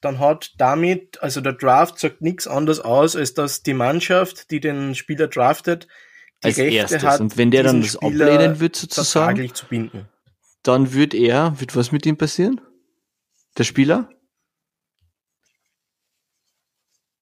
[0.01, 4.59] dann hat damit, also der Draft sagt nichts anderes aus, als dass die Mannschaft, die
[4.59, 5.87] den Spieler draftet,
[6.43, 7.03] die Als Rechte erstes.
[7.03, 10.07] hat, Und wenn der dann das Spieler ablehnen wird, sozusagen, vertraglich zu binden.
[10.63, 12.61] dann wird er, wird was mit ihm passieren?
[13.57, 14.09] Der Spieler?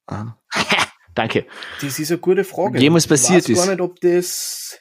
[0.08, 0.38] Aha.
[1.20, 1.46] Danke.
[1.82, 2.80] Das ist eine gute Frage.
[2.80, 3.66] Jemals passiert ich weiß ist.
[3.68, 4.80] gar nicht, ob das,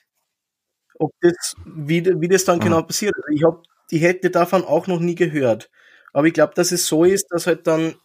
[1.00, 2.64] ob das, wie, wie das dann Ah.
[2.64, 3.12] genau passiert.
[3.16, 5.68] Also ich hab, ich hätte davon auch noch nie gehört.
[6.12, 7.96] Aber ich glaube, dass es so ist, dass halt dann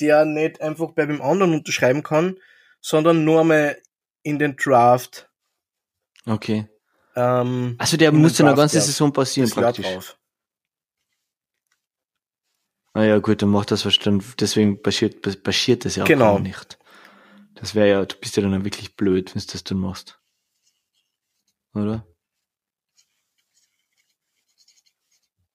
[0.00, 2.38] der nicht einfach bei dem anderen unterschreiben kann,
[2.80, 3.76] sondern nur einmal
[4.22, 5.28] in den Draft.
[6.26, 6.66] Okay.
[7.16, 8.80] Ähm, Also der muss dann eine ganze.
[8.80, 9.84] Saison passieren das praktisch.
[9.86, 10.16] drauf.
[12.94, 14.24] Naja, gut, dann macht das verstanden.
[14.40, 16.34] Deswegen passiert, passiert das ja auch Genau.
[16.34, 16.78] gar nicht.
[17.64, 20.20] Das wäre ja, du bist ja dann wirklich blöd, wenn du das dann machst.
[21.72, 22.06] Oder?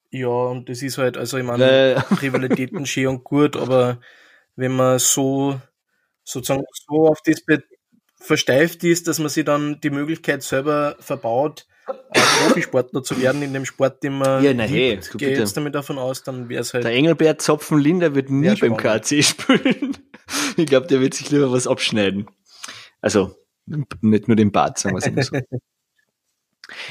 [0.10, 4.02] Ja, und das ist halt, also ich meine, Äh, Rivalitäten schön und gut, aber
[4.56, 5.62] wenn man so
[6.24, 7.44] sozusagen so auf das
[8.16, 13.66] versteift ist, dass man sich dann die Möglichkeit selber verbaut, Profisportler zu werden in dem
[13.66, 16.62] Sport, den man Ja, na hey, liebt, du gehe jetzt damit davon aus, dann wäre
[16.62, 18.78] es halt der Engelbert Zopfenlinder wird nie beim.
[18.78, 19.96] KC spielen.
[20.58, 22.28] Ich glaube, der wird sich lieber was abschneiden.
[23.02, 23.36] Also,
[24.02, 25.38] nicht nur den Bart, sagen wir es immer so.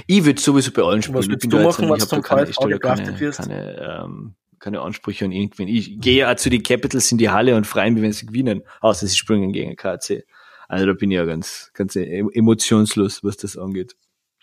[0.06, 1.18] Ich würde sowieso bei allen spielen.
[1.18, 2.78] Was Ich bin du da jetzt machen, nicht- was ich hab da zum keine, stelle
[2.80, 5.68] keine, keine, ähm, keine Ansprüche an irgendwen.
[5.68, 8.62] Ich gehe ja zu den Capitals in die Halle und freue mich, wenn sie gewinnen.
[8.80, 10.24] Außer sie springen gegen den KC.
[10.66, 13.94] Also da bin ich ja ganz, ganz em- emotionslos, was das angeht.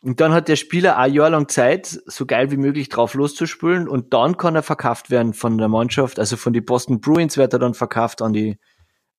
[0.01, 3.88] Und dann hat der Spieler ein Jahr lang Zeit, so geil wie möglich drauf loszuspülen
[3.89, 7.53] und dann kann er verkauft werden von der Mannschaft, also von die Boston Bruins wird
[7.53, 8.58] er dann verkauft an die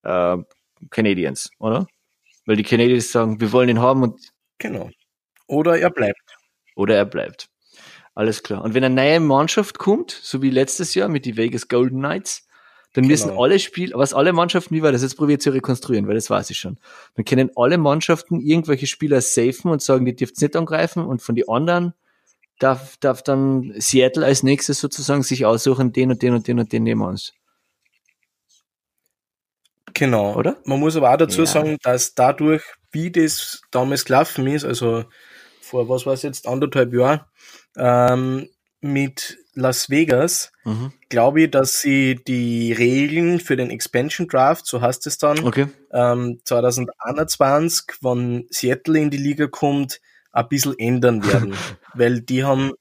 [0.03, 0.37] äh,
[0.91, 1.87] Canadiens, oder?
[2.45, 4.21] Weil die Canadiens sagen, wir wollen ihn haben und
[4.59, 4.91] genau.
[5.47, 6.21] Oder er bleibt.
[6.77, 7.49] oder er bleibt.
[8.15, 8.63] Alles klar.
[8.65, 12.47] Und wenn eine neue Mannschaft kommt, so wie letztes Jahr mit die Vegas Golden Knights,
[12.95, 13.43] dann müssen Genau.
[13.45, 15.03] alle Spiel, was alle Mannschaften, wie war das?
[15.03, 16.79] Jetzt probiert zu rekonstruieren, weil das weiß ich schon.
[17.15, 21.35] Dann können alle Mannschaften irgendwelche Spieler safen und sagen, die dürft nicht angreifen und von
[21.35, 21.93] den anderen
[22.59, 26.73] darf, darf dann Seattle als nächstes sozusagen sich aussuchen, den und den und den und
[26.73, 27.35] den nehmen wir uns.
[29.99, 30.35] Genau.
[30.37, 30.59] Oder?
[30.65, 31.47] Man muss aber auch dazu Ja.
[31.47, 35.05] sagen, dass dadurch, wie das damals gelaufen ist, also
[35.61, 37.21] vor was war es jetzt, anderthalb Jahren,
[37.77, 38.49] ähm,
[38.83, 40.93] mit Las Vegas, Mhm.
[41.09, 45.67] glaube ich, dass sie die Regeln für den Expansion Draft, so heißt es dann, Okay.
[45.93, 50.01] ähm, 2021, wenn Seattle in die Liga kommt,
[50.33, 51.55] ein bisschen ändern werden.
[51.95, 52.73] Weil die haben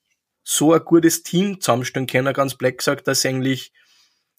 [0.44, 3.72] so ein gutes Team zusammenstellen können, ganz black gesagt, dass sie eigentlich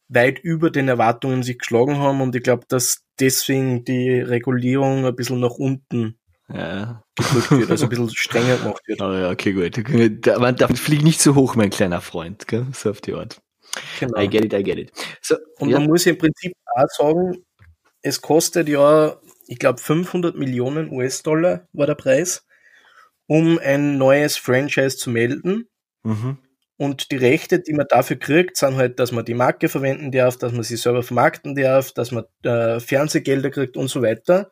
[0.08, 5.16] weit über den Erwartungen sich geschlagen haben und ich glaube, dass deswegen die Regulierung ein
[5.16, 7.02] bisschen nach unten Ja.
[7.16, 9.00] gedrückt wird, also ein bisschen strenger gemacht wird.
[9.00, 10.26] Oh ja, okay, gut.
[10.26, 12.66] Da, man darf, flieg nicht so hoch, mein kleiner Freund, gell?
[12.72, 13.40] So auf die Art.
[14.00, 14.18] Genau.
[14.18, 14.92] I get it, I get it.
[15.20, 15.78] So, Und ja.
[15.78, 17.44] man muss im Prinzip auch sagen,
[18.02, 19.16] es kostet ja,
[19.48, 22.46] ich glaube, 500 Millionen US-Dollar war der Preis,
[23.26, 25.68] um ein neues Franchise zu melden.
[26.04, 26.38] Mhm.
[26.78, 30.36] Und die Rechte, die man dafür kriegt, sind halt, dass man die Marke verwenden darf,
[30.36, 34.50] dass man sie selber vermarkten darf, dass man äh, Fernsehgelder kriegt und so weiter.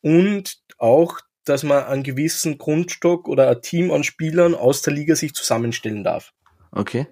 [0.00, 5.14] Und auch, dass man einen gewissen Grundstock oder ein Team an Spielern aus der Liga
[5.14, 6.32] sich zusammenstellen darf.
[6.72, 7.06] Okay.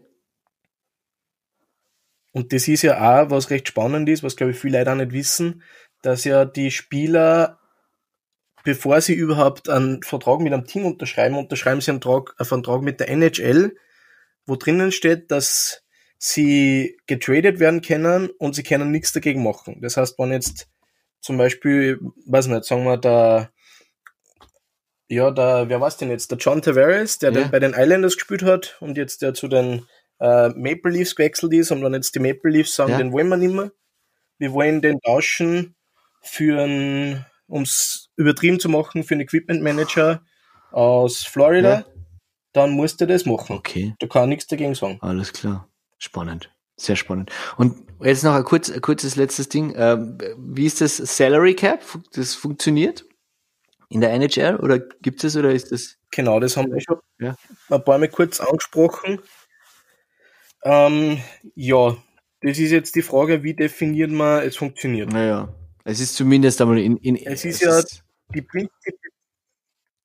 [2.32, 4.96] Und das ist ja auch, was recht spannend ist, was glaube ich viele Leute auch
[4.96, 5.62] nicht wissen,
[6.02, 7.58] dass ja die Spieler,
[8.64, 12.82] bevor sie überhaupt einen Vertrag mit einem Team unterschreiben, unterschreiben sie einen Vertrag, einen Vertrag
[12.82, 13.76] mit der NHL,
[14.46, 15.82] wo drinnen steht, dass
[16.18, 19.80] sie getradet werden können und sie können nichts dagegen machen.
[19.80, 20.68] Das heißt, wenn jetzt
[21.20, 23.50] zum Beispiel, weiß nicht, sagen wir, der,
[25.08, 26.30] ja, der, wer war's denn jetzt?
[26.30, 27.48] Der John Tavares, der Ja.
[27.48, 29.86] bei den Islanders gespielt hat und jetzt der zu den
[30.20, 32.98] äh, Maple Leafs gewechselt ist und dann jetzt die Maple Leafs sagen, Ja.
[32.98, 33.72] den wollen wir nicht mehr.
[34.38, 35.74] Wir wollen den tauschen
[36.22, 40.22] für ein, ums übertrieben zu machen, für einen Equipment Manager
[40.70, 41.84] aus Florida, Ja.
[42.52, 43.56] Dann musst du das machen.
[43.56, 44.98] Okay, Da kann nichts dagegen sagen.
[45.00, 45.68] alles klar.
[45.98, 46.50] Spannend.
[46.76, 47.30] Sehr spannend.
[47.58, 49.74] Und jetzt noch ein, kurz, ein kurzes letztes Ding.
[49.76, 51.82] Ähm, wie ist das Salary Cap?
[52.14, 53.04] Das funktioniert?
[53.90, 54.56] In der NHL?
[54.56, 55.98] Oder gibt es oder ist das?
[56.10, 57.36] Genau, das haben wir schon Ja.
[57.68, 59.20] ein paar Mal kurz angesprochen.
[60.62, 61.18] Ähm,
[61.54, 61.96] ja,
[62.40, 65.12] das ist jetzt die Frage, wie definiert man, es funktioniert.
[65.12, 65.52] Naja,
[65.84, 67.82] es ist zumindest einmal in, in Es ist ja-
[68.34, 68.99] Die Prinzip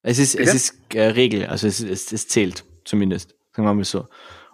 [0.06, 3.84] es ist, es ist äh, Regel, also es, es, es zählt zumindest, sagen wir mal
[3.84, 4.08] so.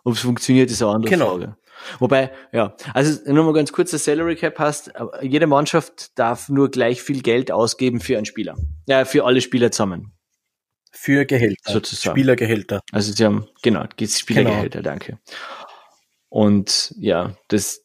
[0.03, 1.29] Ob es funktioniert, ist eine andere Genau.
[1.37, 1.57] Frage.
[1.99, 6.47] Wobei, ja, also nur mal ganz kurz, das Salary Cap heißt, äh, jede Mannschaft darf
[6.49, 8.55] nur gleich viel Geld ausgeben für einen Spieler.
[8.87, 10.13] Ja, für alle Spieler zusammen.
[10.91, 12.15] für Gehälter, Sozusagen.
[12.15, 12.81] Spielergehälter.
[12.91, 15.17] Also sie haben, genau, Spielergehälter, danke.
[16.29, 17.81] Und ja, das,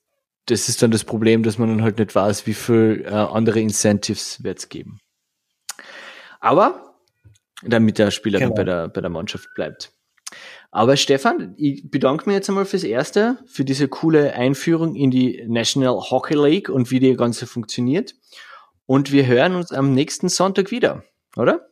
[0.47, 3.61] das ist dann das Problem, dass man dann halt nicht weiß, wie viel äh, andere
[3.61, 5.01] Incentives wird's geben.
[6.41, 6.96] Aber
[7.63, 8.57] damit der Spieler dann Genau.
[8.57, 9.93] bei der, bei der Mannschaft bleibt.
[10.71, 15.45] Aber Stefan, ich bedanke mich jetzt einmal fürs Erste, für diese coole Einführung in die
[15.47, 18.15] National Hockey League und wie die ganze funktioniert.
[18.85, 21.05] Und wir hören uns am nächsten Sonntag wieder,
[21.37, 21.69] oder?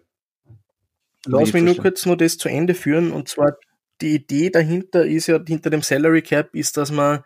[1.27, 3.13] Lass mich nur kurz noch das zu Ende führen.
[3.13, 3.57] Und zwar
[4.01, 7.25] die Idee dahinter ist ja, hinter dem Salary Cap ist, dass man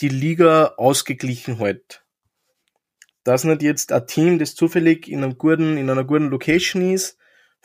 [0.00, 2.02] die Liga ausgeglichen hält.
[3.24, 7.18] Dass nicht jetzt ein Team, das zufällig in einem guten, in einer guten Location ist,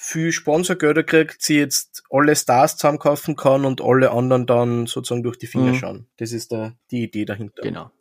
[0.04, 5.38] viel Sponsorgelder kriegt, sie jetzt alle Stars zusammenkaufen kann und alle anderen dann sozusagen durch
[5.38, 5.76] die Finger mhm.
[5.76, 6.08] schauen.
[6.18, 7.62] Das ist da die Idee dahinter.
[7.62, 7.92] Genau.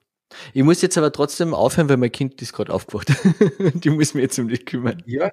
[0.55, 3.13] Ich muss jetzt aber trotzdem aufhören, weil mein Kind ist gerade aufgewacht.
[3.75, 5.03] Die muss mir jetzt um dich kümmern.
[5.05, 5.33] Ja.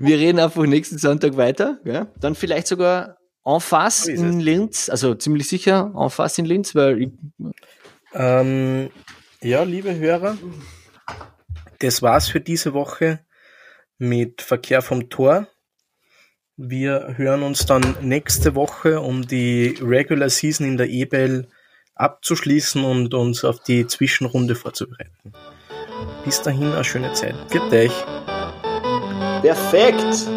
[0.00, 1.78] Wir reden einfach nächsten Sonntag weiter.
[1.84, 2.08] Ja?
[2.20, 7.02] Dann vielleicht sogar en face in Linz, also ziemlich sicher en face in Linz, weil
[7.02, 7.10] ich
[8.14, 8.90] ähm,
[9.40, 10.36] ja, liebe Hörer,
[11.78, 13.20] das war's für diese Woche
[13.96, 15.46] mit Verkehr vom Tor.
[16.56, 21.48] Wir hören uns dann nächste Woche, um die Regular Season in der EBL
[21.94, 25.32] abzuschließen und uns auf die Zwischenrunde vorzubereiten.
[26.24, 27.34] Bis dahin eine schöne Zeit.
[27.48, 27.92] Für euch.
[29.42, 30.28] Perfekt!